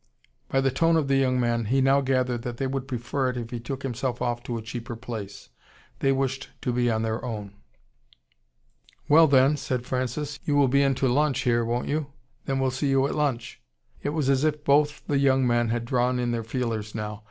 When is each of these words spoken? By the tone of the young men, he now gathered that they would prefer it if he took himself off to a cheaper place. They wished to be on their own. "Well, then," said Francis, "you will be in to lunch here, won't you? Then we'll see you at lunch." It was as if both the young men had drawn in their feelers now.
By 0.49 0.61
the 0.61 0.71
tone 0.71 0.97
of 0.97 1.07
the 1.09 1.15
young 1.17 1.39
men, 1.39 1.65
he 1.65 1.79
now 1.79 2.01
gathered 2.01 2.41
that 2.41 2.57
they 2.57 2.65
would 2.65 2.87
prefer 2.87 3.29
it 3.29 3.37
if 3.37 3.51
he 3.51 3.59
took 3.59 3.83
himself 3.83 4.19
off 4.19 4.41
to 4.45 4.57
a 4.57 4.61
cheaper 4.63 4.95
place. 4.95 5.49
They 5.99 6.11
wished 6.11 6.49
to 6.63 6.73
be 6.73 6.89
on 6.89 7.03
their 7.03 7.23
own. 7.23 7.53
"Well, 9.07 9.27
then," 9.27 9.57
said 9.57 9.85
Francis, 9.85 10.39
"you 10.43 10.55
will 10.55 10.67
be 10.69 10.81
in 10.81 10.95
to 10.95 11.07
lunch 11.07 11.41
here, 11.41 11.63
won't 11.63 11.87
you? 11.87 12.07
Then 12.45 12.57
we'll 12.59 12.71
see 12.71 12.89
you 12.89 13.05
at 13.05 13.13
lunch." 13.13 13.61
It 14.01 14.09
was 14.09 14.27
as 14.27 14.43
if 14.43 14.63
both 14.63 15.05
the 15.05 15.19
young 15.19 15.45
men 15.45 15.69
had 15.69 15.85
drawn 15.85 16.17
in 16.17 16.31
their 16.31 16.43
feelers 16.43 16.95
now. 16.95 17.19